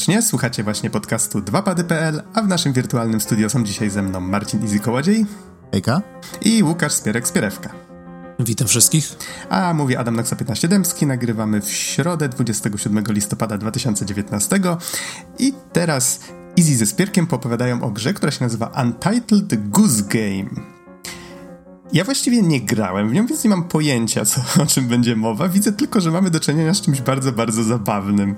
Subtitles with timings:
[0.00, 4.60] Serdecznie, słuchacie właśnie podcastu 2pady.pl, a w naszym wirtualnym studio są dzisiaj ze mną Marcin
[4.60, 5.26] Izy-Kołodziej
[5.72, 6.02] Ejka
[6.42, 7.68] i Łukasz Spierek-Spierewka.
[8.38, 9.16] Witam wszystkich.
[9.50, 14.60] A mówi Adam Noxa 15 Dębski, nagrywamy w środę 27 listopada 2019
[15.38, 16.20] i teraz
[16.58, 20.50] Easy ze Spierkiem popowiadają o grze, która się nazywa Untitled Goose Game.
[21.92, 25.48] Ja właściwie nie grałem w nią, więc nie mam pojęcia, co, o czym będzie mowa.
[25.48, 28.36] Widzę tylko, że mamy do czynienia z czymś bardzo, bardzo zabawnym.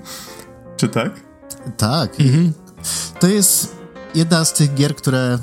[0.77, 1.32] Czy tak?
[1.77, 2.19] Tak.
[2.19, 2.53] Mhm.
[3.19, 3.75] To jest
[4.15, 5.39] jedna z tych gier, które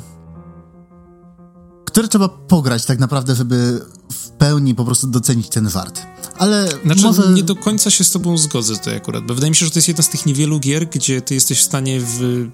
[1.84, 3.80] które trzeba pograć tak naprawdę, żeby
[4.12, 6.02] w pełni po prostu docenić ten wart.
[6.38, 7.32] Ale znaczy, może...
[7.32, 9.78] nie do końca się z tobą zgodzę tutaj akurat, bo wydaje mi się, że to
[9.78, 12.46] jest jedna z tych niewielu gier, gdzie ty jesteś w stanie w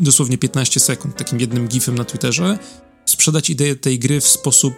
[0.00, 2.58] dosłownie 15 sekund, takim jednym gifem na Twitterze,
[3.06, 4.74] sprzedać ideę tej gry w sposób,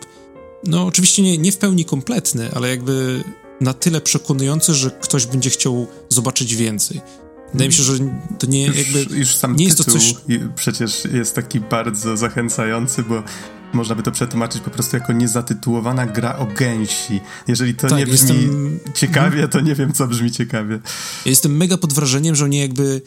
[0.67, 3.25] no oczywiście nie, nie w pełni kompletny, ale jakby
[3.61, 7.01] na tyle przekonujący, że ktoś będzie chciał zobaczyć więcej.
[7.53, 7.95] Wydaje mi się, że
[8.39, 9.17] to nie już, jakby.
[9.17, 10.15] Już sam nie jest to coś.
[10.55, 13.23] Przecież jest taki bardzo zachęcający, bo
[13.73, 17.21] można by to przetłumaczyć po prostu jako niezatytułowana gra o gęsi.
[17.49, 18.81] Jeżeli to tak, nie brzmi jestem...
[18.95, 20.75] ciekawie, to nie wiem, co brzmi ciekawie.
[21.25, 23.03] Ja jestem mega pod wrażeniem, że oni jakby.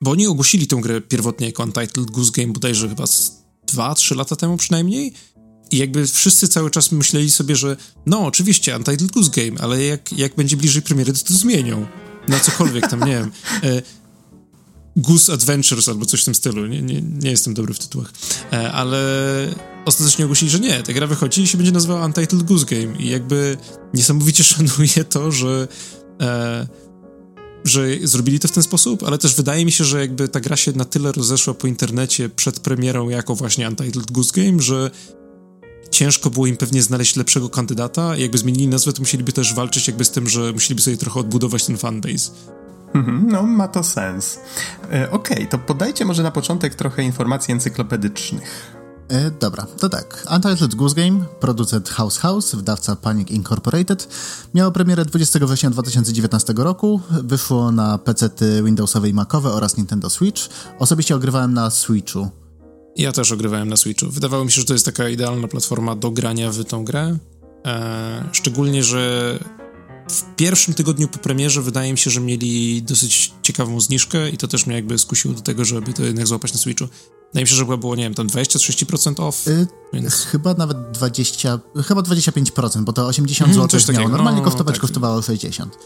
[0.00, 3.32] Bo oni ogłosili tę grę pierwotnie jako Untitled Goose Game bodajże chyba z
[3.72, 5.12] 2-3 lata temu przynajmniej.
[5.70, 10.12] I jakby wszyscy cały czas myśleli sobie, że no oczywiście Untitled Goose Game, ale jak,
[10.12, 11.86] jak będzie bliżej premiery, to to zmienią.
[12.28, 13.30] Na cokolwiek tam, nie wiem.
[13.62, 13.82] E,
[14.96, 16.66] Goose Adventures albo coś w tym stylu.
[16.66, 18.12] Nie, nie, nie jestem dobry w tytułach.
[18.52, 18.98] E, ale
[19.84, 20.82] ostatecznie ogłosili, że nie.
[20.82, 22.96] Ta gra wychodzi i się będzie nazywała Untitled Goose Game.
[22.98, 23.56] I jakby
[23.94, 25.68] niesamowicie szanuję to, że
[26.20, 26.66] e,
[27.64, 30.56] że zrobili to w ten sposób, ale też wydaje mi się, że jakby ta gra
[30.56, 34.90] się na tyle rozeszła po internecie przed premierą jako właśnie Untitled Goose Game, że
[35.90, 39.88] ciężko było im pewnie znaleźć lepszego kandydata i jakby zmienili nazwę, to musieliby też walczyć
[39.88, 42.30] jakby z tym, że musieliby sobie trochę odbudować ten fanbase.
[42.94, 44.38] Mhm, no, ma to sens.
[44.92, 48.76] E, Okej, okay, to podajcie może na początek trochę informacji encyklopedycznych.
[49.08, 50.26] E, dobra, to tak.
[50.34, 54.08] Untitled Goose Game, producent House House, wydawca Panic Incorporated,
[54.54, 57.00] miało premierę 20 września 2019 roku.
[57.10, 58.30] Wyszło na PC
[58.64, 60.42] Windowsowe i Macowe oraz Nintendo Switch.
[60.78, 62.30] Osobiście ogrywałem na Switchu.
[62.96, 64.10] Ja też ogrywałem na Switchu.
[64.10, 67.18] Wydawało mi się, że to jest taka idealna platforma do grania w tą grę.
[67.64, 69.38] Eee, szczególnie, że
[70.10, 74.48] w pierwszym tygodniu po premierze wydaje mi się, że mieli dosyć ciekawą zniżkę i to
[74.48, 76.88] też mnie jakby skusiło do tego, żeby to jednak złapać na Switchu.
[77.28, 79.46] Wydaje mi się, że chyba było, nie wiem, tam 20-30% off.
[79.46, 80.14] Yy, więc...
[80.14, 84.08] Chyba nawet 20, chyba 25%, bo to 80 mm, zł miało.
[84.08, 84.80] Normalnie no, kosztować tak.
[84.80, 85.78] kosztowało 60.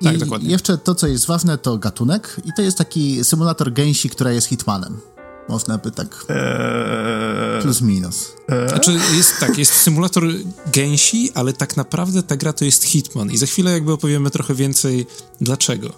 [0.00, 0.50] I tak, dokładnie.
[0.50, 4.46] jeszcze to, co jest ważne, to gatunek i to jest taki symulator gęsi, która jest
[4.46, 5.00] hitmanem.
[5.48, 7.62] Można by tak eee...
[7.62, 8.32] plus minus.
[8.48, 8.68] Eee...
[8.68, 10.24] Znaczy jest tak, jest symulator
[10.72, 14.54] gęsi, ale tak naprawdę ta gra to jest Hitman i za chwilę jakby opowiemy trochę
[14.54, 15.06] więcej
[15.40, 15.88] dlaczego.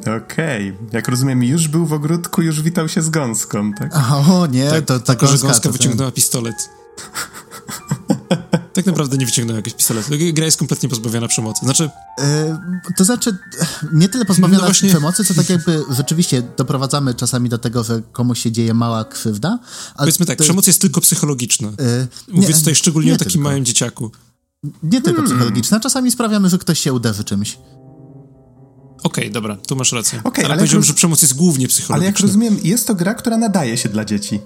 [0.00, 0.88] Okej, okay.
[0.92, 3.96] jak rozumiem, już był w ogródku, już witał się z gąską, tak?
[4.10, 5.18] O nie, tak, to tak.
[5.18, 6.56] Tylko, że gąska wyciągnęła pistolet.
[8.74, 10.10] tak naprawdę nie wyciągnął jakiegoś pistoletu.
[10.32, 11.64] Gra jest kompletnie pozbawiona przemocy.
[11.64, 11.90] Znaczy...
[12.18, 12.24] Yy,
[12.96, 13.36] to znaczy,
[13.92, 14.88] nie tyle pozbawiona no właśnie...
[14.88, 19.58] przemocy, co tak jakby rzeczywiście doprowadzamy czasami do tego, że komuś się dzieje mała krzywda.
[19.98, 20.44] Powiedzmy tak, to...
[20.44, 21.68] przemoc jest tylko psychologiczna.
[21.68, 23.48] Yy, Mówię nie, tutaj szczególnie o takim tylko.
[23.48, 24.10] małym dzieciaku.
[24.82, 25.26] Nie tylko hmm.
[25.26, 25.80] psychologiczna.
[25.80, 27.58] Czasami sprawiamy, że ktoś się uderzy czymś.
[29.02, 30.20] Okej, okay, dobra, tu masz rację.
[30.24, 30.88] Okay, ale, ale powiedziałem, roz...
[30.88, 31.94] że przemoc jest głównie psychologiczna.
[31.96, 34.40] Ale jak rozumiem, jest to gra, która nadaje się dla dzieci.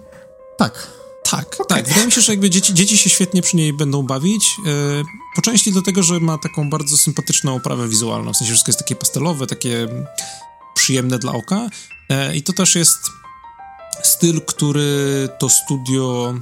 [0.59, 0.97] Tak.
[1.31, 1.66] Tak, okay.
[1.66, 1.89] tak.
[1.89, 4.56] Wydaje mi się, że jakby dzieci, dzieci się świetnie przy niej będą bawić.
[4.65, 5.05] Yy,
[5.37, 8.33] po części dlatego, że ma taką bardzo sympatyczną oprawę wizualną.
[8.33, 9.89] W sensie wszystko jest takie pastelowe, takie
[10.75, 11.69] przyjemne dla oka.
[12.09, 12.98] Yy, I to też jest
[14.03, 16.34] styl, który to studio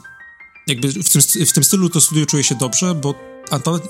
[0.66, 3.14] jakby w tym, w tym stylu to studio czuje się dobrze, bo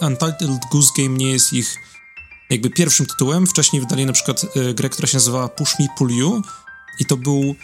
[0.00, 1.76] Untitled Goose Game nie jest ich
[2.50, 3.46] jakby pierwszym tytułem.
[3.46, 6.42] Wcześniej wydali na przykład e, grę, która się nazywała Push Me Pull You
[6.98, 7.54] i to był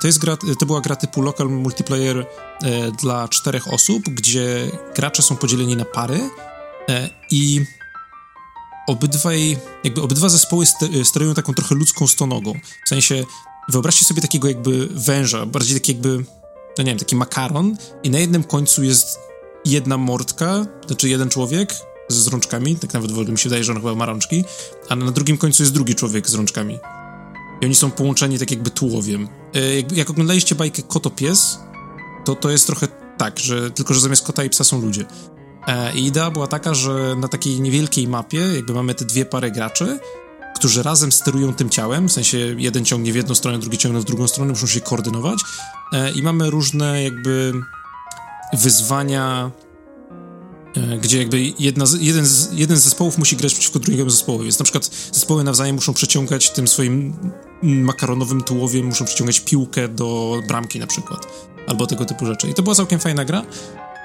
[0.00, 2.26] to, jest gra, to była gra typu local multiplayer e,
[2.90, 6.20] dla czterech osób, gdzie gracze są podzieleni na pary
[7.30, 7.64] i
[8.86, 10.64] obydwaj, jakby obydwa zespoły
[11.04, 12.54] sterują taką trochę ludzką stonogą.
[12.84, 13.24] W sensie,
[13.68, 16.24] wyobraźcie sobie takiego jakby węża, bardziej taki jakby,
[16.78, 19.18] no nie wiem, taki makaron i na jednym końcu jest
[19.64, 21.74] jedna mordka, znaczy jeden człowiek,
[22.08, 24.44] z rączkami, tak nawet mi się wydaje, że on chyba ma rączki,
[24.88, 26.78] a na drugim końcu jest drugi człowiek z rączkami.
[27.60, 29.28] I oni są połączeni tak jakby tułowiem.
[29.54, 31.58] E, jak, jak oglądaliście bajkę Kotopies,
[32.24, 35.04] to to jest trochę tak, że tylko, że zamiast kota i psa są ludzie.
[35.66, 39.50] E, I idea była taka, że na takiej niewielkiej mapie jakby mamy te dwie pary
[39.50, 39.98] graczy,
[40.54, 44.04] którzy razem sterują tym ciałem, w sensie jeden ciągnie w jedną stronę, drugi ciągnie w
[44.04, 45.38] drugą stronę, muszą się koordynować
[45.92, 47.52] e, i mamy różne jakby
[48.52, 49.50] wyzwania
[51.00, 54.64] gdzie jakby jedna jeden, z, jeden z zespołów musi grać przeciwko drugiemu zespołowi, więc na
[54.64, 57.14] przykład zespoły nawzajem muszą przeciągać tym swoim
[57.62, 61.26] makaronowym tułowiem, muszą przeciągać piłkę do bramki na przykład,
[61.66, 62.48] albo tego typu rzeczy.
[62.48, 63.42] I to była całkiem fajna gra.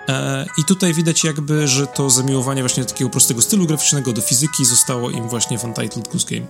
[0.08, 4.22] E, I tutaj widać jakby, że to zamiłowanie właśnie do takiego prostego stylu graficznego, do
[4.22, 6.48] fizyki zostało im właśnie w Untitled Goose Game.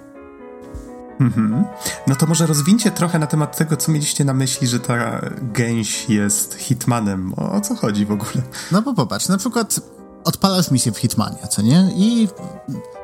[1.19, 1.65] Mhm.
[2.07, 6.09] No to może rozwincie trochę na temat tego, co mieliście na myśli, że ta gęś
[6.09, 7.33] jest Hitmanem.
[7.37, 8.43] O, o co chodzi w ogóle?
[8.71, 9.79] No bo popatrz, na przykład
[10.25, 11.91] odpalasz misję w Hitmanie, co nie?
[11.97, 12.27] I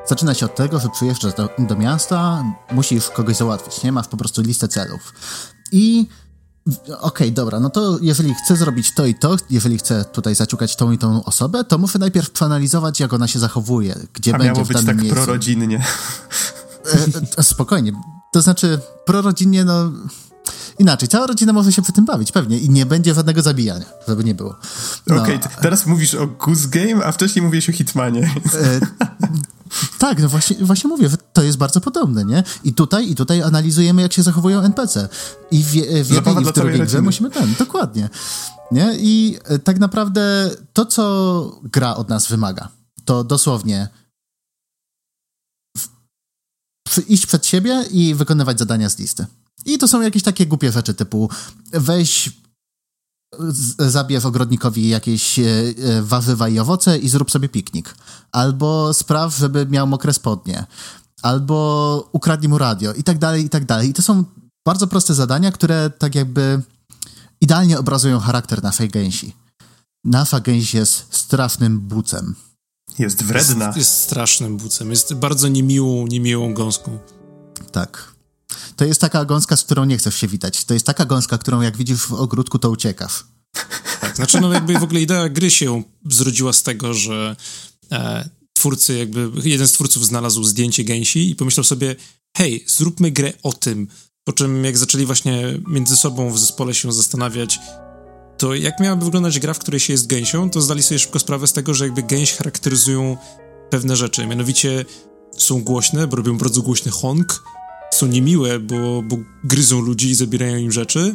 [0.06, 3.92] zaczyna się od tego, że przyjeżdżasz do, do miasta, musisz kogoś załatwić, nie?
[3.92, 5.12] Masz po prostu listę celów.
[5.72, 6.08] I
[6.66, 10.76] Okej, okay, dobra, no to jeżeli chcę zrobić to i to, jeżeli chcę tutaj zaciukać
[10.76, 14.52] tą i tą osobę, to muszę najpierw przeanalizować, jak ona się zachowuje, gdzie A będzie
[14.52, 15.14] miało w być danym tak miejscu.
[15.14, 15.84] prorodzinnie.
[16.86, 17.92] E, e, spokojnie.
[18.32, 19.92] To znaczy, prorodzinnie, no...
[20.78, 24.24] Inaczej, cała rodzina może się przy tym bawić, pewnie, i nie będzie żadnego zabijania, żeby
[24.24, 24.56] nie było.
[25.06, 25.22] No.
[25.22, 28.34] Okej, okay, teraz mówisz o Goose Game, a wcześniej mówiłeś o Hitmanie.
[28.54, 28.80] E,
[29.98, 32.44] tak, no właśnie, właśnie mówię, to jest bardzo podobne, nie?
[32.64, 35.08] I tutaj, i tutaj analizujemy, jak się zachowują NPC.
[35.50, 35.66] I w,
[36.04, 38.08] w jednej i w drugiej grze musimy ten, dokładnie.
[38.72, 38.96] Nie?
[38.98, 42.68] I e, tak naprawdę to, co gra od nas wymaga,
[43.04, 43.88] to dosłownie
[47.08, 49.26] iść przed siebie i wykonywać zadania z listy.
[49.64, 51.30] I to są jakieś takie głupie rzeczy, typu
[51.72, 52.30] weź
[53.78, 57.94] zabierz ogrodnikowi jakieś e, e, warzywa i owoce i zrób sobie piknik.
[58.32, 60.64] Albo spraw, żeby miał mokre spodnie.
[61.22, 63.88] Albo ukradnij mu radio i tak dalej, i tak dalej.
[63.88, 64.24] I to są
[64.66, 66.62] bardzo proste zadania, które tak jakby
[67.40, 69.32] idealnie obrazują charakter naszej gęsi.
[70.04, 72.34] Nasza gęś jest strasznym bucem.
[72.98, 73.66] Jest wredna.
[73.66, 74.90] Jest, jest strasznym bucem.
[74.90, 76.98] Jest bardzo niemiłą, niemiłą gąską.
[77.72, 78.11] Tak.
[78.76, 80.64] To jest taka gąska, z którą nie chcesz się witać.
[80.64, 83.24] To jest taka gąska, którą jak widzisz w ogródku, to uciekasz.
[84.00, 87.36] Tak, znaczy no jakby w ogóle idea gry się zrodziła z tego, że
[87.92, 91.96] e, twórcy jakby, jeden z twórców znalazł zdjęcie gęsi i pomyślał sobie,
[92.36, 93.88] hej, zróbmy grę o tym.
[94.24, 97.60] Po czym jak zaczęli właśnie między sobą w zespole się zastanawiać,
[98.38, 101.46] to jak miałaby wyglądać gra, w której się jest gęsią, to zdali sobie szybko sprawę
[101.46, 103.16] z tego, że jakby gęś charakteryzują
[103.70, 104.26] pewne rzeczy.
[104.26, 104.84] Mianowicie
[105.36, 107.42] są głośne, bo robią bardzo głośny honk,
[107.94, 111.14] są niemiłe, bo, bo gryzą ludzi i zabierają im rzeczy.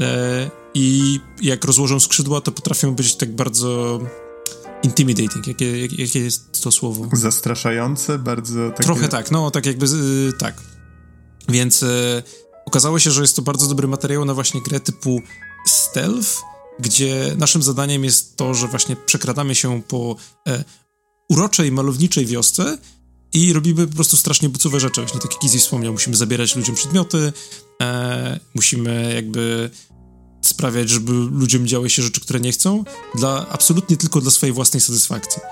[0.00, 4.00] E, I jak rozłożą skrzydła, to potrafią być tak bardzo
[4.82, 5.46] intimidating.
[5.46, 7.08] Jakie, jak, jakie jest to słowo?
[7.12, 8.82] Zastraszające, bardzo takie...
[8.82, 10.54] Trochę tak, no tak jakby, y, tak.
[11.48, 12.22] Więc e,
[12.66, 15.22] okazało się, że jest to bardzo dobry materiał na właśnie grę typu
[15.66, 16.40] stealth,
[16.80, 20.16] gdzie naszym zadaniem jest to, że właśnie przekradamy się po
[20.48, 20.64] e,
[21.28, 22.78] uroczej, malowniczej wiosce
[23.32, 25.00] i robimy po prostu strasznie bucowe rzeczy.
[25.00, 27.32] Właśnie tak jak Izzy wspomniał, musimy zabierać ludziom przedmioty,
[27.82, 29.70] e, musimy jakby
[30.40, 32.84] sprawiać, żeby ludziom działy się rzeczy, które nie chcą,
[33.14, 35.42] dla, absolutnie tylko dla swojej własnej satysfakcji.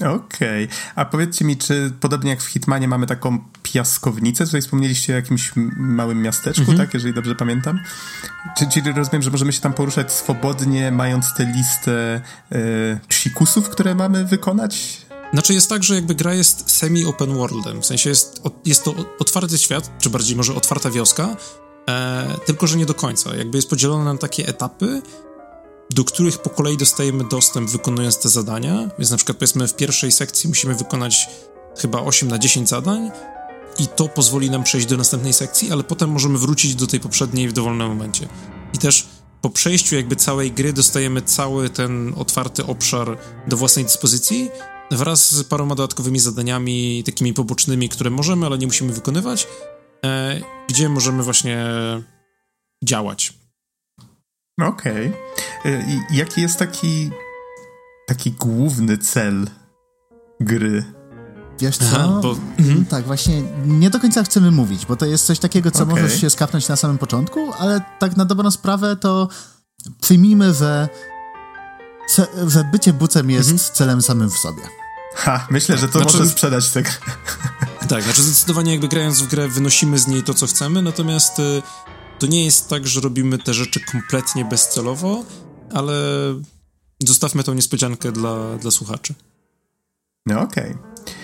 [0.00, 0.64] Okej.
[0.64, 0.68] Okay.
[0.94, 4.46] A powiedzcie mi, czy podobnie jak w Hitmanie mamy taką piaskownicę?
[4.46, 6.78] Tutaj wspomnieliście o jakimś małym miasteczku, mm -hmm.
[6.78, 6.94] tak?
[6.94, 7.80] Jeżeli dobrze pamiętam.
[8.58, 12.20] Czy, czyli rozumiem, że możemy się tam poruszać swobodnie, mając tę listę
[12.52, 15.06] e, psikusów, które mamy wykonać?
[15.32, 19.58] Znaczy jest tak, że jakby gra jest semi-open worldem, w sensie jest, jest to otwarty
[19.58, 21.36] świat, czy bardziej może otwarta wioska,
[21.88, 23.36] e, tylko że nie do końca.
[23.36, 25.02] Jakby jest podzielona na takie etapy,
[25.90, 30.12] do których po kolei dostajemy dostęp wykonując te zadania, więc na przykład powiedzmy w pierwszej
[30.12, 31.28] sekcji musimy wykonać
[31.78, 33.10] chyba 8 na 10 zadań
[33.78, 37.48] i to pozwoli nam przejść do następnej sekcji, ale potem możemy wrócić do tej poprzedniej
[37.48, 38.28] w dowolnym momencie.
[38.74, 39.06] I też
[39.40, 44.50] po przejściu jakby całej gry dostajemy cały ten otwarty obszar do własnej dyspozycji,
[44.90, 49.48] wraz z paroma dodatkowymi zadaniami, takimi pobocznymi, które możemy, ale nie musimy wykonywać,
[50.04, 51.66] e, gdzie możemy właśnie
[52.84, 53.34] działać.
[54.60, 55.12] Okej.
[55.60, 55.84] Okay.
[56.12, 57.10] I jaki jest taki
[58.10, 59.46] taki główny cel
[60.40, 60.84] gry?
[61.58, 61.84] Wiesz co?
[61.92, 62.36] Aha, bo...
[62.58, 62.86] mhm.
[62.86, 65.94] Tak, właśnie nie do końca chcemy mówić, bo to jest coś takiego, co okay.
[65.94, 69.28] możesz się skapnąć na samym początku, ale tak na dobrą sprawę to
[70.00, 70.88] przyjmijmy, że,
[72.46, 73.70] że bycie bucem jest mhm.
[73.72, 74.79] celem samym w sobie.
[75.14, 76.92] Ha, myślę, że to znaczy, może sprzedać tę grę.
[77.88, 81.62] Tak, znaczy zdecydowanie jakby grając w grę wynosimy z niej to, co chcemy, natomiast y,
[82.18, 85.24] to nie jest tak, że robimy te rzeczy kompletnie bezcelowo,
[85.72, 85.94] ale
[87.06, 89.14] zostawmy tą niespodziankę dla, dla słuchaczy.
[90.26, 90.70] No okej.
[90.70, 91.14] Okay.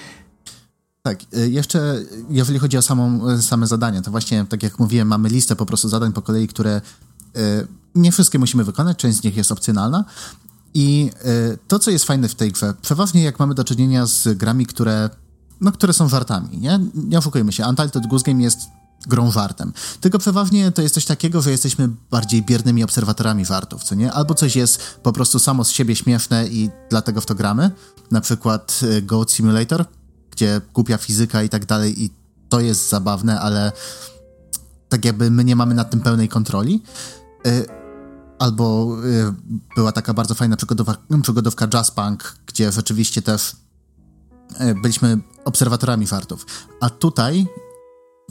[1.03, 5.09] Tak, y, jeszcze jeżeli chodzi o samą, y, same zadania, to właśnie tak jak mówiłem,
[5.09, 6.81] mamy listę po prostu zadań po kolei, które
[7.95, 10.05] nie wszystkie musimy wykonać, część z nich jest opcjonalna,
[10.77, 14.39] i y, to, co jest fajne w tej grze, przeważnie jak mamy do czynienia z
[14.39, 15.11] grami, które,
[15.61, 16.81] no, które są żartami, nie?
[16.95, 18.59] Nie oszukujmy się, Untitled Goose Game jest
[19.07, 19.73] grą wartem.
[20.01, 24.13] Tylko przeważnie to jest coś takiego, że jesteśmy bardziej biernymi obserwatorami wartów, co nie?
[24.13, 27.71] Albo coś jest po prostu samo z siebie śmieszne i dlatego w to gramy.
[28.11, 29.85] Na przykład y, Goat Simulator,
[30.31, 32.11] gdzie głupia fizyka i tak dalej i
[32.49, 33.73] to jest zabawne, ale
[34.89, 36.83] tak jakby my nie mamy nad tym pełnej kontroli.
[37.47, 37.86] Y,
[38.39, 39.35] albo y,
[39.77, 43.57] była taka bardzo fajna przygodówka, przygodówka Jazz Punk, gdzie rzeczywiście też
[44.83, 46.47] byliśmy obserwatorami wartów.
[46.81, 47.47] A tutaj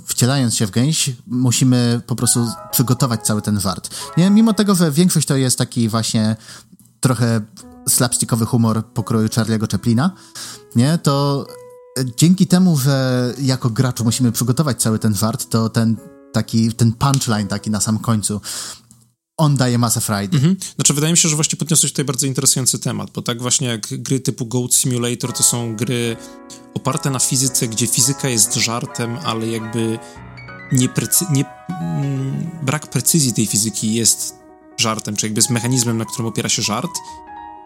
[0.05, 3.89] wcielając się w gęś, musimy po prostu przygotować cały ten wart.
[4.17, 4.29] Nie?
[4.29, 6.35] Mimo tego, że większość to jest taki właśnie
[6.99, 7.41] trochę
[7.89, 10.11] slapstickowy humor pokroju Charlie'ego Chaplina,
[10.75, 10.97] nie?
[10.97, 11.45] to
[12.17, 15.95] dzięki temu, że jako gracz musimy przygotować cały ten wart, to ten
[16.33, 18.41] taki, ten punchline taki na sam końcu,
[19.37, 20.37] on daje masę frajdy.
[20.37, 20.55] Mhm.
[20.75, 23.87] Znaczy, wydaje mi się, że właśnie podniosłeś tutaj bardzo interesujący temat, bo tak właśnie jak
[23.89, 26.17] gry typu Goat Simulator to są gry
[26.73, 29.99] oparte na fizyce, gdzie fizyka jest żartem, ale jakby
[30.71, 30.89] nie,
[31.31, 31.45] nie
[31.81, 34.35] mm, brak precyzji tej fizyki jest
[34.77, 36.91] żartem, czy jakby jest mechanizmem, na którym opiera się żart.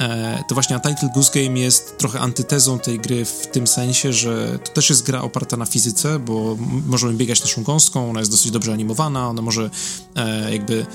[0.01, 4.59] E, to właśnie Untitled Goose Game jest trochę antytezą tej gry w tym sensie, że
[4.63, 8.51] to też jest gra oparta na fizyce, bo możemy biegać naszą gąską, ona jest dosyć
[8.51, 9.69] dobrze animowana, ona może
[10.15, 10.85] e, jakby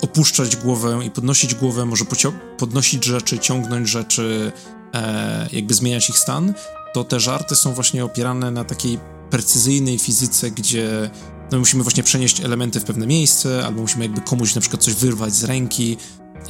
[0.00, 2.04] opuszczać głowę i podnosić głowę, może
[2.58, 4.52] podnosić rzeczy, ciągnąć rzeczy,
[4.94, 6.54] e, jakby zmieniać ich stan,
[6.94, 8.98] to te żarty są właśnie opierane na takiej
[9.30, 11.10] precyzyjnej fizyce, gdzie
[11.52, 14.94] no, musimy właśnie przenieść elementy w pewne miejsce, albo musimy jakby komuś na przykład coś
[14.94, 15.96] wyrwać z ręki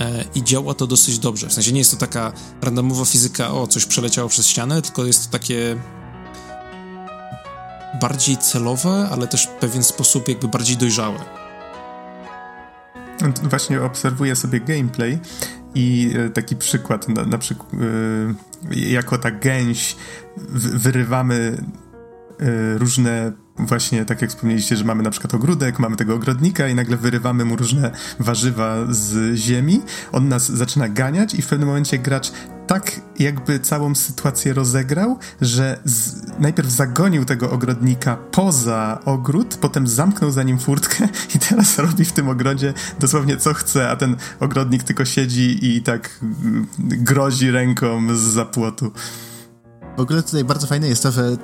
[0.01, 1.49] e, i działa to dosyć dobrze.
[1.49, 5.25] W sensie nie jest to taka randomowa fizyka, o, coś przeleciało przez ścianę, tylko jest
[5.25, 5.77] to takie
[8.01, 11.46] bardziej celowe, ale też w pewien sposób jakby bardziej dojrzałe.
[13.43, 15.19] Właśnie obserwuję sobie gameplay
[15.75, 17.77] i e, taki przykład, na, na przykład e,
[18.91, 19.97] jako ta gęś
[20.55, 21.63] wyrywamy
[22.41, 26.75] e, różne właśnie tak jak wspomnieliście, że mamy na przykład ogródek, mamy tego ogrodnika i
[26.75, 29.83] nagle wyrywamy mu różne warzywa z ziemi.
[30.13, 32.33] On nas zaczyna ganiać i w pewnym momencie gracz
[32.67, 40.31] tak jakby całą sytuację rozegrał, że z, najpierw zagonił tego ogrodnika poza ogród, potem zamknął
[40.31, 44.83] za nim furtkę i teraz robi w tym ogrodzie dosłownie co chce, a ten ogrodnik
[44.83, 48.93] tylko siedzi i tak mm, grozi ręką z zapłotu.
[49.97, 51.37] W ogóle tutaj bardzo fajne jest to, że,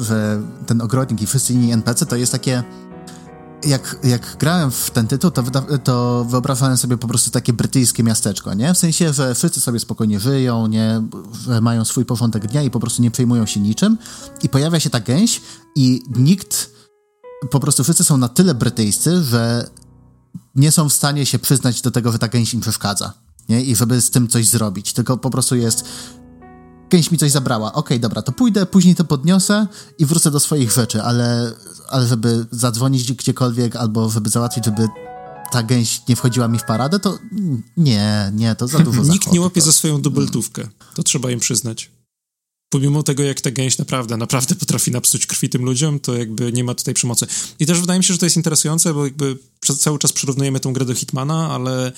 [0.00, 2.62] że ten ogrodnik i wszyscy inni NPC to jest takie
[3.66, 5.42] jak, jak grałem w ten tytuł, to,
[5.84, 8.74] to wyobrażałem sobie po prostu takie brytyjskie miasteczko, nie?
[8.74, 11.02] W sensie, że wszyscy sobie spokojnie żyją, nie?
[11.60, 13.98] Mają swój porządek dnia i po prostu nie przejmują się niczym.
[14.42, 15.40] I pojawia się ta gęś
[15.76, 16.70] i nikt,
[17.50, 19.70] po prostu wszyscy są na tyle brytyjscy, że
[20.54, 23.12] nie są w stanie się przyznać do tego, że ta gęś im przeszkadza.
[23.48, 23.64] Nie?
[23.64, 24.92] I żeby z tym coś zrobić.
[24.92, 25.84] Tylko po prostu jest
[26.90, 27.68] Gęś mi coś zabrała.
[27.68, 29.66] Okej, okay, dobra, to pójdę, później to podniosę
[29.98, 31.52] i wrócę do swoich rzeczy, ale,
[31.88, 34.88] ale żeby zadzwonić gdziekolwiek albo żeby załatwić, żeby
[35.52, 37.18] ta gęś nie wchodziła mi w paradę, to
[37.76, 39.66] nie, nie, to za dużo Nikt nie łapie to.
[39.66, 40.68] za swoją dubeltówkę.
[40.94, 41.90] To trzeba im przyznać.
[42.70, 46.64] Pomimo tego, jak ta gęś naprawdę, naprawdę potrafi napsuć krwi tym ludziom, to jakby nie
[46.64, 47.26] ma tutaj przemocy.
[47.58, 49.38] I też wydaje mi się, że to jest interesujące, bo jakby
[49.78, 51.92] cały czas przyrównujemy tę grę do Hitmana, ale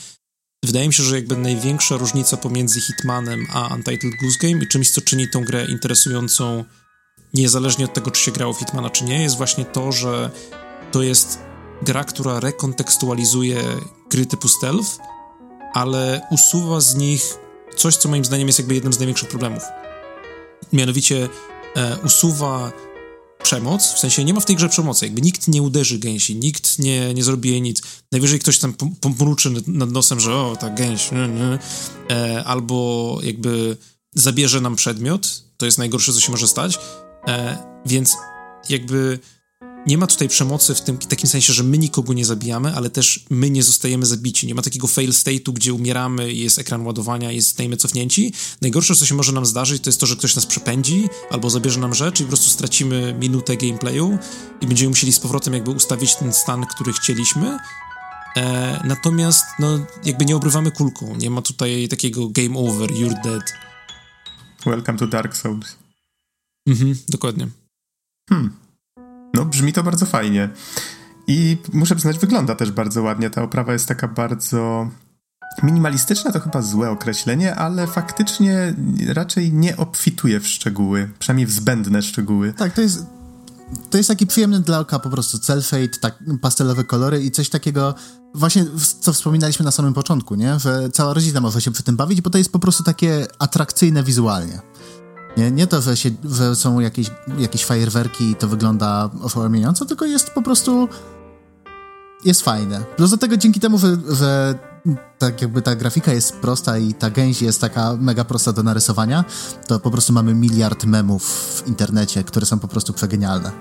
[0.64, 4.90] Wydaje mi się, że jakby największa różnica pomiędzy Hitmanem a Untitled Goose Game i czymś,
[4.90, 6.64] co czyni tą grę interesującą
[7.34, 10.30] niezależnie od tego, czy się grało w Hitmana, czy nie, jest właśnie to, że
[10.92, 11.38] to jest
[11.82, 13.62] gra, która rekontekstualizuje
[14.10, 14.98] gry typu stealth,
[15.74, 17.38] ale usuwa z nich
[17.76, 19.62] coś, co moim zdaniem jest jakby jednym z największych problemów.
[20.72, 21.28] Mianowicie
[21.76, 22.72] e, usuwa
[23.42, 26.78] przemoc, w sensie nie ma w tej grze przemocy, jakby nikt nie uderzy gęsi, nikt
[26.78, 27.82] nie, nie zrobi jej nic.
[28.12, 31.58] Najwyżej ktoś tam pomruczy nad nosem, że o, ta gęś, nie, nie.
[32.16, 33.76] E, albo jakby
[34.14, 36.78] zabierze nam przedmiot, to jest najgorsze, co się może stać,
[37.28, 38.16] e, więc
[38.68, 39.18] jakby
[39.86, 43.24] nie ma tutaj przemocy w tym takim sensie, że my nikogo nie zabijamy, ale też
[43.30, 44.46] my nie zostajemy zabici.
[44.46, 48.32] Nie ma takiego fail state'u, gdzie umieramy jest ekran ładowania i jesteśmy cofnięci.
[48.62, 51.80] Najgorsze, co się może nam zdarzyć, to jest to, że ktoś nas przepędzi albo zabierze
[51.80, 54.18] nam rzecz i po prostu stracimy minutę gameplayu
[54.60, 57.58] i będziemy musieli z powrotem jakby ustawić ten stan, który chcieliśmy.
[58.36, 61.16] E, natomiast, no, jakby nie obrywamy kulką.
[61.16, 63.42] Nie ma tutaj takiego game over, you're dead.
[64.66, 65.79] Welcome to Dark Souls.
[66.66, 67.48] Mhm, dokładnie.
[68.30, 68.52] Hmm.
[69.34, 70.50] No, brzmi to bardzo fajnie.
[71.26, 73.30] I muszę przyznać, wygląda też bardzo ładnie.
[73.30, 74.90] Ta oprawa jest taka bardzo
[75.62, 78.74] minimalistyczna, to chyba złe określenie, ale faktycznie
[79.08, 82.52] raczej nie obfituje w szczegóły, przynajmniej w zbędne szczegóły.
[82.52, 83.06] Tak, to jest,
[83.90, 87.48] to jest taki przyjemny dla oka po prostu cel fade, tak, pastelowe kolory i coś
[87.48, 87.94] takiego,
[88.34, 88.64] właśnie
[89.00, 90.58] co wspominaliśmy na samym początku, nie?
[90.58, 94.02] że cała rodzina może się przy tym bawić, bo to jest po prostu takie atrakcyjne
[94.02, 94.60] wizualnie.
[95.36, 100.04] Nie, nie to, że, się, że są jakieś, jakieś fajerwerki i to wygląda oszałamiająco, tylko
[100.04, 100.88] jest po prostu
[102.24, 102.84] jest fajne.
[102.96, 104.58] Plus do tego dzięki temu, że, że
[105.18, 109.24] tak jakby ta grafika jest prosta i ta gęś jest taka mega prosta do narysowania,
[109.66, 113.52] to po prostu mamy miliard memów w internecie, które są po prostu przegenialne.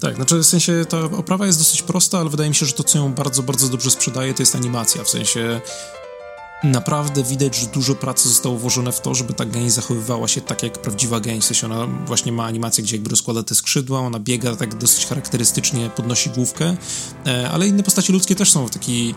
[0.00, 2.84] Tak, znaczy w sensie ta oprawa jest dosyć prosta, ale wydaje mi się, że to,
[2.84, 5.04] co ją bardzo, bardzo dobrze sprzedaje, to jest animacja.
[5.04, 5.60] W sensie
[6.66, 10.62] naprawdę widać, że dużo pracy zostało włożone w to, żeby ta gęś zachowywała się tak
[10.62, 11.44] jak prawdziwa gęś.
[11.44, 15.06] W sensie ona właśnie ma animację, gdzie jakby rozkłada te skrzydła, ona biega tak dosyć
[15.06, 16.76] charakterystycznie, podnosi główkę,
[17.26, 19.14] e, ale inne postacie ludzkie też są w taki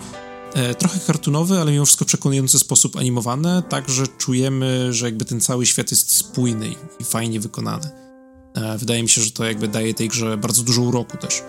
[0.54, 5.42] e, trochę kartunowy, ale mimo wszystko przekonujący sposób animowane, tak, że czujemy, że jakby ten
[5.42, 7.90] cały świat jest spójny i fajnie wykonany.
[8.56, 11.44] E, wydaje mi się, że to jakby daje tej grze bardzo dużo uroku też.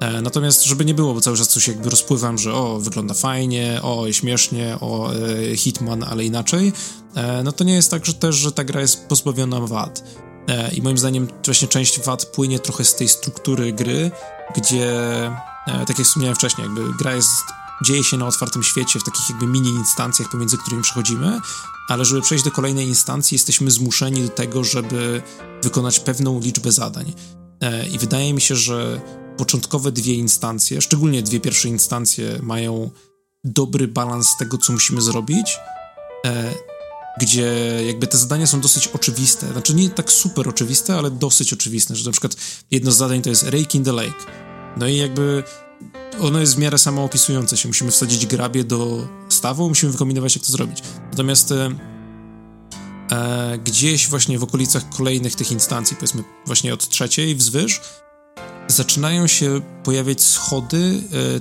[0.00, 3.80] E, natomiast, żeby nie było, bo cały czas coś jakby rozpływam, że o, wygląda fajnie,
[3.82, 6.72] o, śmiesznie, o, e, Hitman, ale inaczej,
[7.14, 10.04] e, no to nie jest tak, że też, że ta gra jest pozbawiona wad.
[10.72, 14.10] I moim zdaniem właśnie część wad płynie trochę z tej struktury gry,
[14.56, 14.92] gdzie,
[15.66, 17.30] tak jak wspomniałem wcześniej, jakby gra jest
[17.84, 21.40] dzieje się na otwartym świecie, w takich jakby mini instancjach, pomiędzy którymi przechodzimy,
[21.88, 25.22] ale żeby przejść do kolejnej instancji, jesteśmy zmuszeni do tego, żeby
[25.62, 27.12] wykonać pewną liczbę zadań.
[27.92, 29.00] I wydaje mi się, że
[29.40, 32.90] początkowe dwie instancje, szczególnie dwie pierwsze instancje, mają
[33.44, 35.58] dobry balans tego, co musimy zrobić,
[36.26, 36.54] e,
[37.20, 37.52] gdzie
[37.86, 39.52] jakby te zadania są dosyć oczywiste.
[39.52, 42.36] Znaczy nie tak super oczywiste, ale dosyć oczywiste, że na przykład
[42.70, 44.24] jedno z zadań to jest Rake in the Lake.
[44.76, 45.42] No i jakby
[46.20, 47.68] ono jest w miarę samoopisujące się.
[47.68, 50.82] Musimy wsadzić grabie do stawu, musimy wykombinować, jak to zrobić.
[51.10, 51.70] Natomiast e,
[53.10, 57.80] e, gdzieś właśnie w okolicach kolejnych tych instancji, powiedzmy właśnie od trzeciej wzwyż,
[58.70, 61.40] zaczynają się pojawiać schody, e,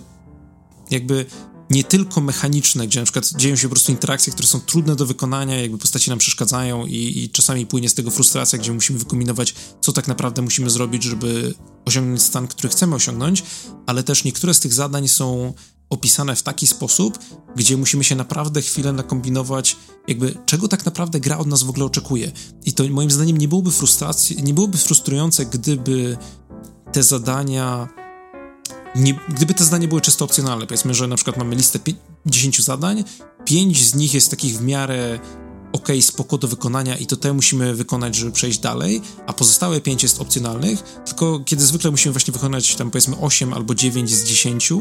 [0.92, 1.26] jakby
[1.70, 5.06] nie tylko mechaniczne, gdzie na przykład dzieją się po prostu interakcje, które są trudne do
[5.06, 9.56] wykonania, jakby postaci nam przeszkadzają i, i, czasami płynie z tego frustracja, gdzie musimy wykombinować,
[9.82, 11.54] co tak naprawdę musimy zrobić, żeby
[11.86, 13.44] osiągnąć stan, który chcemy osiągnąć,
[13.86, 15.54] ale też niektóre z tych zadań są
[15.90, 17.20] opisane w taki sposób,
[17.56, 19.76] gdzie musimy się naprawdę chwilę nakombinować,
[20.08, 22.32] jakby czego tak naprawdę gra od nas w ogóle oczekuje.
[22.66, 26.18] I to moim zdaniem nie byłoby frustracji, nie byłoby frustrujące, gdyby
[26.92, 27.88] te zadania
[28.96, 31.80] nie, gdyby te zadania były czysto opcjonalne, powiedzmy, że na przykład mamy listę
[32.26, 33.04] 10 zadań,
[33.46, 35.20] 5 z nich jest takich w miarę
[35.72, 40.04] ok, spoko do wykonania i to te musimy wykonać, żeby przejść dalej, a pozostałe 5
[40.04, 44.74] jest opcjonalnych, tylko kiedy zwykle musimy właśnie wykonać tam powiedzmy 8 albo 9 z 10,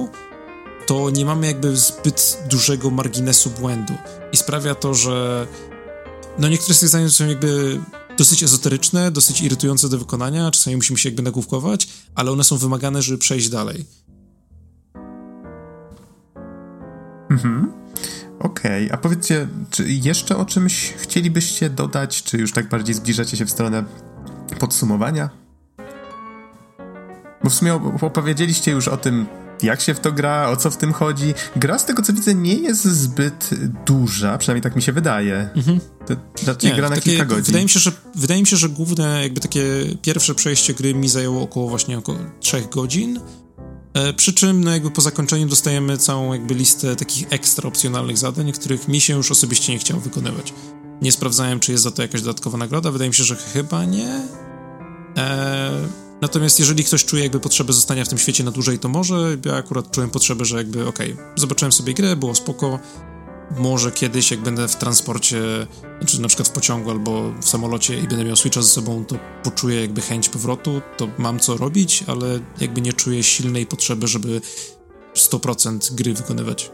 [0.87, 3.94] to nie mamy jakby zbyt dużego marginesu błędu
[4.33, 5.47] i sprawia to, że
[6.38, 7.81] no niektóre z tych zadań są jakby
[8.19, 13.03] dosyć ezoteryczne, dosyć irytujące do wykonania, czasami musimy się jakby nagłówkować, ale one są wymagane,
[13.03, 13.85] żeby przejść dalej.
[17.31, 17.73] Mhm.
[18.39, 18.99] Okej, okay.
[18.99, 23.51] a powiedzcie, czy jeszcze o czymś chcielibyście dodać, czy już tak bardziej zbliżacie się w
[23.51, 23.85] stronę
[24.59, 25.31] podsumowania?
[27.45, 29.27] Bo w sumie opowiedzieliście już o tym,
[29.62, 31.35] jak się w to gra, o co w tym chodzi.
[31.57, 33.51] Gra z tego co widzę nie jest zbyt
[33.87, 35.49] duża, przynajmniej tak mi się wydaje.
[35.57, 35.81] Mhm.
[36.47, 37.44] Raczej gra na takie, kilka godzin.
[37.44, 39.62] Wydaje mi, się, że, wydaje mi się, że główne jakby takie
[40.03, 43.21] pierwsze przejście gry mi zajęło około właśnie około 3 godzin.
[43.94, 48.53] E, przy czym no jakby po zakończeniu dostajemy całą jakby listę takich ekstra opcjonalnych zadań,
[48.53, 50.53] których mi się już osobiście nie chciało wykonywać.
[51.03, 52.90] Nie sprawdzałem, czy jest za to jakaś dodatkowa nagroda.
[52.90, 54.21] Wydaje mi się, że chyba nie.
[55.16, 59.37] Eee, Natomiast jeżeli ktoś czuje jakby potrzebę zostania w tym świecie na dłużej, to może.
[59.45, 62.79] Ja akurat czułem potrzebę, że jakby okej, okay, zobaczyłem sobie grę, było spoko.
[63.59, 65.67] Może kiedyś, jak będę w transporcie,
[66.07, 69.17] czy na przykład w pociągu albo w samolocie i będę miał Switcha ze sobą, to
[69.43, 74.41] poczuję jakby chęć powrotu, to mam co robić, ale jakby nie czuję silnej potrzeby, żeby
[75.15, 76.71] 100% gry wykonywać.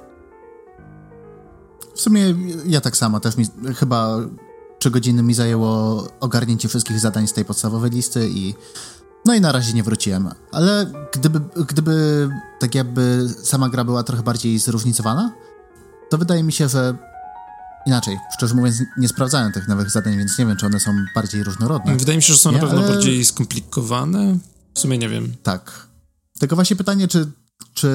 [1.94, 2.34] W sumie
[2.66, 4.18] ja tak samo, też mi chyba
[4.78, 8.54] 3 godziny mi zajęło ogarnięcie wszystkich zadań z tej podstawowej listy i
[9.26, 12.28] no i na razie nie wróciłem, ale gdyby, gdyby
[12.60, 15.32] tak jakby sama gra była trochę bardziej zróżnicowana,
[16.10, 16.96] to wydaje mi się, że
[17.86, 21.44] inaczej, szczerze mówiąc, nie sprawdzałem tych nowych zadań, więc nie wiem, czy one są bardziej
[21.44, 21.96] różnorodne.
[21.96, 22.88] Wydaje mi się, że są nie, na pewno ale...
[22.88, 24.38] bardziej skomplikowane.
[24.74, 25.34] W sumie nie wiem.
[25.42, 25.86] Tak.
[26.38, 27.32] Tylko właśnie pytanie, czy,
[27.74, 27.88] czy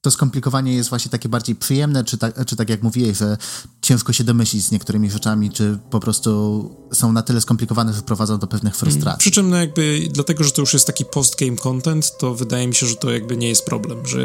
[0.00, 3.36] to skomplikowanie jest właśnie takie bardziej przyjemne, czy, tak, czy tak jak mówiłeś, że
[3.82, 8.38] ciężko się domyślić z niektórymi rzeczami, czy po prostu są na tyle skomplikowane, że prowadzą
[8.38, 8.80] do pewnych mm.
[8.80, 9.18] frustracji.
[9.18, 12.74] Przy czym no jakby dlatego, że to już jest taki post-game content, to wydaje mi
[12.74, 14.18] się, że to jakby nie jest problem, że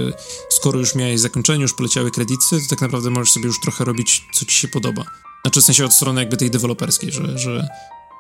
[0.50, 4.22] skoro już miałeś zakończenie, już poleciały kredyty, to tak naprawdę możesz sobie już trochę robić,
[4.34, 5.04] co ci się podoba.
[5.42, 7.68] Znaczy w sensie od strony jakby tej deweloperskiej, że, że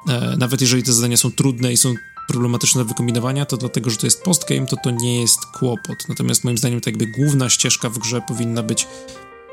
[0.09, 1.93] e, nawet jeżeli te zadania są trudne i są
[2.27, 6.09] problematyczne do wykombinowania, to dlatego, że to jest postgame, to to nie jest kłopot.
[6.09, 8.87] Natomiast moim zdaniem to jakby główna ścieżka w grze powinna być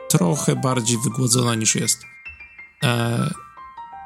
[0.08, 1.98] trochę bardziej wygłodzona niż jest.
[2.82, 3.30] Eee,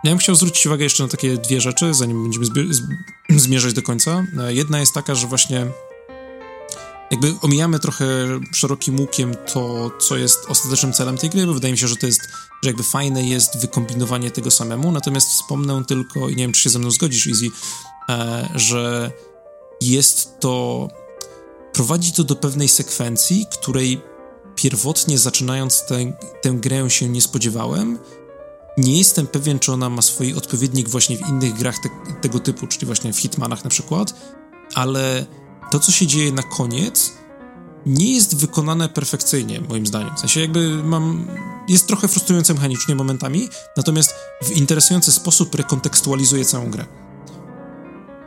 [0.04, 2.46] Ja bym chciał zwrócić uwagę jeszcze na takie dwie rzeczy, zanim będziemy
[3.30, 4.26] zmierzać do końca.
[4.38, 5.66] E, jedna jest taka, że właśnie
[7.10, 8.06] jakby omijamy trochę
[8.52, 12.06] szerokim łukiem to, co jest ostatecznym celem tej gry, bo wydaje mi się, że to
[12.06, 12.20] jest,
[12.62, 16.70] że jakby fajne jest wykombinowanie tego samemu, natomiast wspomnę tylko, i nie wiem, czy się
[16.70, 17.46] ze mną zgodzisz, Easy,
[18.54, 19.12] że
[19.80, 20.88] jest to,
[21.72, 24.00] prowadzi to do pewnej sekwencji, której
[24.54, 25.96] pierwotnie zaczynając tę,
[26.42, 27.98] tę grę się nie spodziewałem,
[28.78, 31.88] nie jestem pewien, czy ona ma swój odpowiednik właśnie w innych grach te,
[32.20, 34.14] tego typu, czyli właśnie w Hitmanach na przykład,
[34.74, 35.26] ale
[35.70, 37.12] to, co się dzieje na koniec,
[37.86, 40.16] nie jest wykonane perfekcyjnie, moim zdaniem.
[40.16, 41.26] W sensie jakby mam...
[41.68, 46.86] jest trochę frustrujące mechanicznie momentami, natomiast w interesujący sposób rekontekstualizuje całą grę.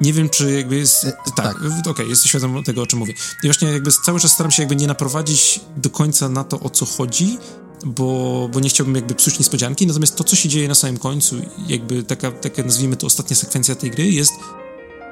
[0.02, 1.04] Nie wiem, czy jakby jest...
[1.04, 1.56] E, tak, tak.
[1.56, 3.14] okej, okay, jesteś świadom tego, o czym mówię.
[3.44, 6.70] I właśnie jakby cały czas staram się jakby nie naprowadzić do końca na to, o
[6.70, 7.38] co chodzi,
[7.86, 11.36] bo, bo nie chciałbym jakby psuć niespodzianki, natomiast to, co się dzieje na samym końcu,
[11.68, 14.32] jakby taka, taka nazwijmy to ostatnia sekwencja tej gry, jest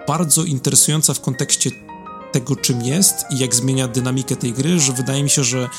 [0.07, 1.69] bardzo interesująca w kontekście
[2.31, 5.69] tego, czym jest i jak zmienia dynamikę tej gry, że wydaje mi się, że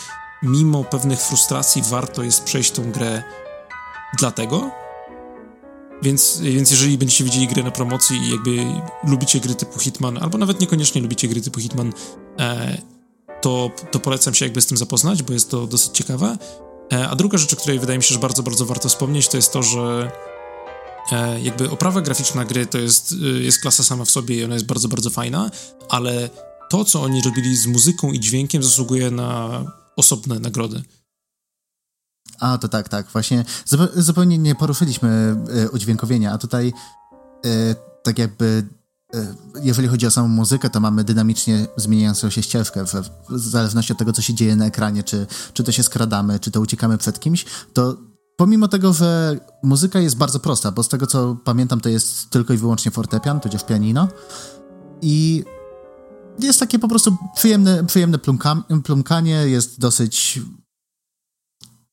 [0.42, 3.22] mimo pewnych frustracji warto jest przejść tą grę
[4.18, 4.85] dlatego.
[6.02, 8.66] Więc, więc jeżeli będziecie widzieli grę na promocji i jakby
[9.04, 11.92] lubicie gry typu Hitman, albo nawet niekoniecznie lubicie gry typu Hitman,
[12.38, 12.82] e,
[13.40, 16.38] to, to polecam się jakby z tym zapoznać, bo jest to dosyć ciekawe.
[16.92, 19.36] E, a druga rzecz, o której wydaje mi się, że bardzo, bardzo warto wspomnieć, to
[19.36, 20.10] jest to, że
[21.12, 24.54] e, jakby oprawa graficzna gry to jest, e, jest klasa sama w sobie i ona
[24.54, 25.50] jest bardzo, bardzo fajna,
[25.88, 26.30] ale
[26.70, 29.64] to, co oni robili z muzyką i dźwiękiem, zasługuje na
[29.96, 30.82] osobne nagrody.
[32.40, 33.06] A, to tak, tak.
[33.06, 33.44] Właśnie
[33.96, 35.36] zupełnie nie poruszyliśmy
[35.72, 36.72] udźwiękowienia, a tutaj
[38.02, 38.66] tak jakby
[39.62, 42.92] jeżeli chodzi o samą muzykę, to mamy dynamicznie zmieniającą się ścieżkę w,
[43.28, 46.50] w zależności od tego, co się dzieje na ekranie, czy, czy to się skradamy, czy
[46.50, 47.96] to uciekamy przed kimś, to
[48.36, 52.54] pomimo tego, że muzyka jest bardzo prosta, bo z tego, co pamiętam, to jest tylko
[52.54, 54.08] i wyłącznie fortepian, tudzież pianino
[55.02, 55.44] i
[56.38, 60.40] jest takie po prostu przyjemne, przyjemne plumka, plumkanie, jest dosyć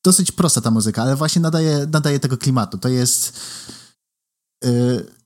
[0.03, 2.77] dosyć prosta ta muzyka, ale właśnie nadaje, nadaje tego klimatu.
[2.77, 3.39] To jest...
[4.63, 5.23] Yy,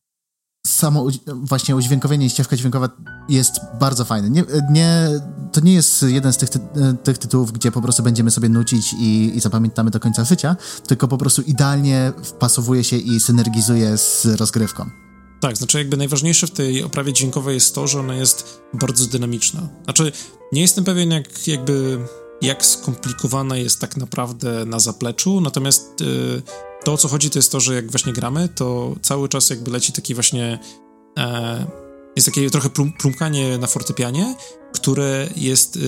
[0.67, 2.89] samo właśnie udźwiękowienie ścieżka dźwiękowa
[3.29, 4.29] jest bardzo fajne.
[4.29, 5.09] Nie, nie,
[5.51, 6.59] to nie jest jeden z tych, ty,
[7.03, 10.55] tych tytułów, gdzie po prostu będziemy sobie nucić i, i zapamiętamy do końca życia,
[10.87, 14.89] tylko po prostu idealnie wpasowuje się i synergizuje z rozgrywką.
[15.41, 19.69] Tak, znaczy jakby najważniejsze w tej oprawie dźwiękowej jest to, że ona jest bardzo dynamiczna.
[19.83, 20.11] Znaczy,
[20.51, 21.99] nie jestem pewien jak jakby
[22.41, 26.41] jak skomplikowana jest tak naprawdę na zapleczu, natomiast yy,
[26.83, 29.71] to, o co chodzi, to jest to, że jak właśnie gramy, to cały czas jakby
[29.71, 30.59] leci taki właśnie...
[31.19, 34.35] E, jest takie trochę plum, plumkanie na fortepianie,
[34.73, 35.79] które jest, y,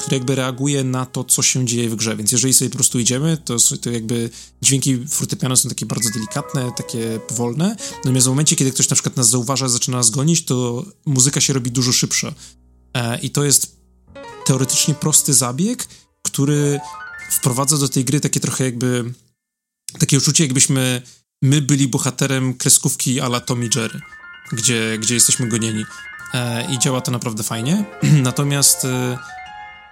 [0.00, 2.98] które jakby reaguje na to, co się dzieje w grze, więc jeżeli sobie po prostu
[2.98, 4.30] idziemy, to, to jakby
[4.62, 9.16] dźwięki fortepianu są takie bardzo delikatne, takie powolne, natomiast w momencie, kiedy ktoś na przykład
[9.16, 12.34] nas zauważa, zaczyna nas gonić, to muzyka się robi dużo szybsza.
[12.94, 13.77] E, i to jest
[14.48, 15.88] teoretycznie prosty zabieg,
[16.22, 16.80] który
[17.30, 19.14] wprowadza do tej gry takie trochę jakby
[19.98, 21.02] takie uczucie, jakbyśmy
[21.42, 24.00] my byli bohaterem kreskówki ala Tommy Jerry,
[24.52, 25.84] gdzie, gdzie jesteśmy gonieni.
[26.34, 27.84] E, I działa to naprawdę fajnie.
[28.22, 29.18] Natomiast e,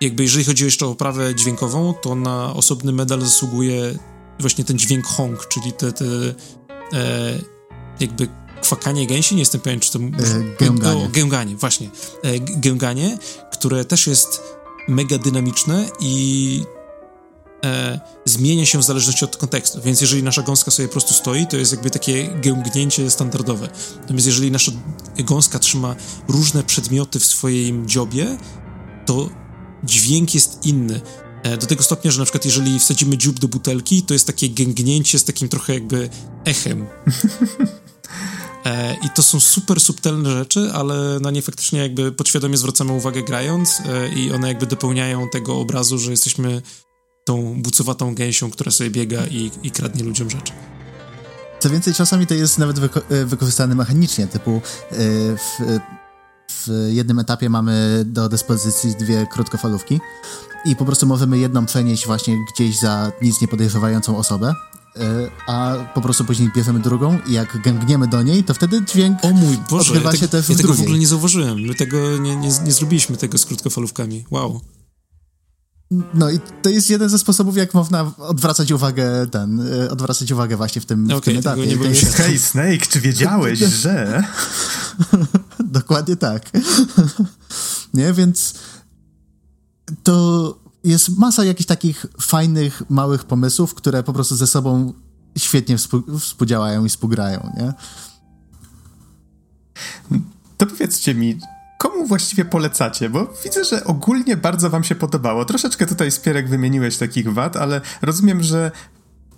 [0.01, 3.99] jakby jeżeli chodzi jeszcze o oprawę dźwiękową, to na osobny medal zasługuje
[4.39, 6.05] właśnie ten dźwięk hong, czyli te, te
[6.93, 7.39] e,
[8.01, 8.29] jakby
[8.67, 9.99] kwakanie gęsi, nie jestem pewien, czy to...
[9.99, 11.05] E, gęganie.
[11.05, 11.91] O, gęganie, właśnie.
[12.23, 13.19] E, gęganie,
[13.59, 14.43] które też jest
[14.89, 16.63] mega dynamiczne i
[17.65, 19.81] e, zmienia się w zależności od kontekstu.
[19.83, 23.69] Więc jeżeli nasza gąska sobie po prostu stoi, to jest jakby takie gęgnięcie standardowe.
[24.01, 24.73] Natomiast jeżeli nasza
[25.19, 25.97] gąska trzyma
[26.29, 28.39] różne przedmioty w swoim dziobie,
[29.07, 29.29] to
[29.85, 31.01] dźwięk jest inny.
[31.43, 34.49] E, do tego stopnia, że na przykład jeżeli wsadzimy dziób do butelki, to jest takie
[34.49, 36.09] gęgnięcie z takim trochę jakby
[36.45, 36.87] echem.
[38.67, 43.23] E, I to są super subtelne rzeczy, ale na nie faktycznie jakby podświadomie zwracamy uwagę
[43.23, 46.63] grając e, i one jakby dopełniają tego obrazu, że jesteśmy
[47.25, 50.53] tą bucowatą gęsią, która sobie biega i, i kradnie ludziom rzeczy.
[51.61, 54.61] Co więcej, czasami to jest nawet wyko e, wykorzystane mechanicznie, typu
[55.37, 55.79] w,
[56.53, 60.01] w jednym etapie mamy do dyspozycji dwie krótkofalówki
[60.65, 64.55] i po prostu możemy jedną przenieść właśnie gdzieś za nic nie podejrzewającą osobę,
[65.47, 69.31] a po prostu później bierzemy drugą i jak gęgniemy do niej, to wtedy dźwięk o
[69.31, 71.61] mój Boże, odbywa ja się też ja w tego w ogóle nie zauważyłem.
[71.61, 74.25] My tego nie, nie, nie zrobiliśmy tego z krótkofalówkami.
[74.31, 74.61] Wow.
[76.15, 80.57] No i to jest jeden ze sposobów, jak można odwracać uwagę, ten, e, odwracać uwagę
[80.57, 81.67] właśnie w tym, okay, w tym etapie.
[81.67, 82.15] Nie jest...
[82.15, 84.25] Hej Snake, czy wiedziałeś, że...
[85.65, 86.51] Dokładnie tak.
[87.95, 88.55] nie, więc
[90.03, 94.93] to jest masa jakichś takich fajnych, małych pomysłów, które po prostu ze sobą
[95.39, 97.73] świetnie współ, współdziałają i współgrają, nie?
[100.57, 101.39] To powiedzcie mi,
[101.79, 103.11] komu właściwie polecacie?
[103.11, 105.45] Bo widzę, że ogólnie bardzo wam się podobało.
[105.45, 108.71] Troszeczkę tutaj Spierek wymieniłeś takich wad, ale rozumiem, że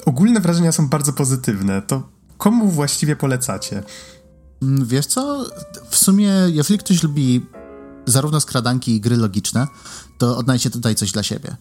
[0.06, 1.82] ogólne wrażenia są bardzo pozytywne.
[1.82, 2.08] To
[2.38, 3.82] komu właściwie polecacie?
[4.62, 5.46] Mm, wiesz co,
[5.90, 7.46] w sumie jeżeli ktoś lubi
[8.10, 9.66] zarówno skradanki i gry logiczne,
[10.18, 11.56] to odnajdzie tutaj coś dla siebie.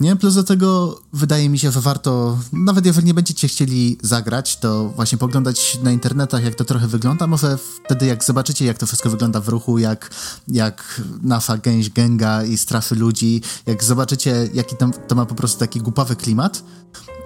[0.00, 0.16] Nie?
[0.16, 4.88] Plus do tego wydaje mi się, że warto, nawet jeżeli nie będziecie chcieli zagrać, to
[4.88, 7.26] właśnie poglądać na internetach, jak to trochę wygląda.
[7.26, 10.10] Może wtedy, jak zobaczycie, jak to wszystko wygląda w ruchu, jak,
[10.48, 15.58] jak nasza gęś gęga i strafy ludzi, jak zobaczycie, jaki tam, to ma po prostu
[15.58, 16.64] taki głupawy klimat,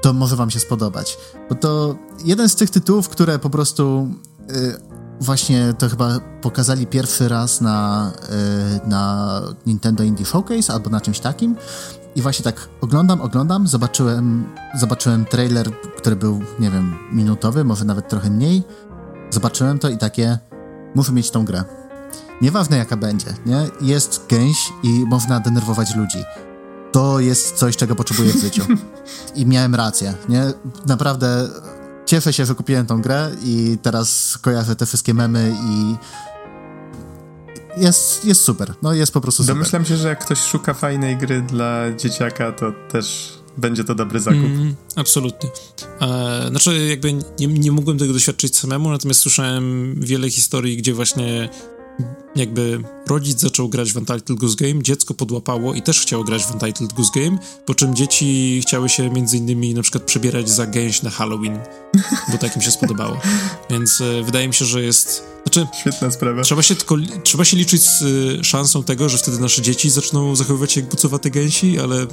[0.03, 1.19] to może wam się spodobać.
[1.49, 4.15] Bo to jeden z tych tytułów, które po prostu...
[4.49, 8.11] Yy, Właśnie to chyba pokazali pierwszy raz na,
[8.83, 11.57] yy, na Nintendo Indie Showcase albo na czymś takim.
[12.17, 18.09] I właśnie tak oglądam, oglądam, zobaczyłem, zobaczyłem trailer, który był, nie wiem, minutowy, może nawet
[18.09, 18.63] trochę mniej.
[19.31, 20.39] Zobaczyłem to i takie,
[20.95, 21.65] muszę mieć tą grę.
[22.43, 23.67] Nieważne jaka będzie, nie?
[23.81, 26.25] Jest gęś i można denerwować ludzi.
[26.93, 28.67] To jest coś, czego potrzebuję w życiu.
[29.35, 30.45] I miałem rację, nie?
[30.87, 31.49] Naprawdę
[32.07, 35.97] cieszę się, że kupiłem tą grę i teraz kojarzę te wszystkie memy i
[37.77, 38.75] jest, jest super.
[38.83, 39.57] No jest po prostu super.
[39.57, 44.21] Domyślam się, że jak ktoś szuka fajnej gry dla dzieciaka, to też będzie to dobry
[44.21, 44.45] zakup.
[44.45, 45.51] Mm, absolutnie.
[46.01, 51.49] E, znaczy, jakby nie, nie mogłem tego doświadczyć samemu, natomiast słyszałem wiele historii, gdzie właśnie
[52.37, 56.53] jakby rodzic zaczął grać w Untitled Goose Game, dziecko podłapało i też chciało grać w
[56.53, 61.03] Untitled Goose Game, po czym dzieci chciały się między innymi na przykład przebierać za gęś
[61.03, 61.59] na Halloween,
[62.33, 63.21] bo tak im się spodobało.
[63.71, 65.23] Więc e, wydaje mi się, że jest...
[65.43, 66.43] Znaczy, Świetna sprawa.
[66.43, 70.37] Trzeba się, tylko, trzeba się liczyć z y, szansą tego, że wtedy nasze dzieci zaczną
[70.37, 72.07] zachowywać się jak bucowate gęsi, ale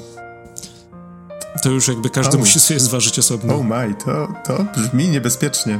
[1.64, 2.38] to już jakby każdy oh.
[2.38, 3.56] musi sobie zważyć osobno.
[3.56, 5.80] Oh my, to, to brzmi niebezpiecznie.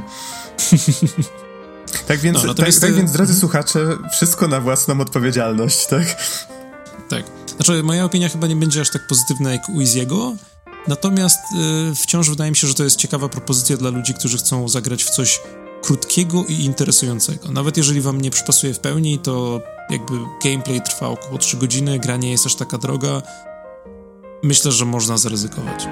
[2.06, 3.40] Tak więc, no, tak, tak, więc, drodzy mhm.
[3.40, 6.16] słuchacze, wszystko na własną odpowiedzialność, tak?
[7.08, 7.24] Tak.
[7.56, 10.36] Znaczy, moja opinia chyba nie będzie aż tak pozytywna jak u Iziego,
[10.88, 11.38] natomiast
[11.92, 15.04] y, wciąż wydaje mi się, że to jest ciekawa propozycja dla ludzi, którzy chcą zagrać
[15.04, 15.40] w coś
[15.82, 17.52] krótkiego i interesującego.
[17.52, 22.16] Nawet jeżeli wam nie przypasuje w pełni, to jakby gameplay trwa około 3 godziny, gra
[22.16, 23.22] nie jest aż taka droga,
[24.42, 25.86] myślę, że można zaryzykować.